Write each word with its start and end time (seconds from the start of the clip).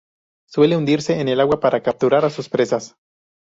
Suele 0.49 0.77
hundirse 0.77 1.21
en 1.21 1.27
el 1.27 1.39
agua 1.39 1.59
para 1.59 1.83
capturar 1.83 2.25
a 2.25 2.31
sus 2.31 2.49
presas. 2.49 2.95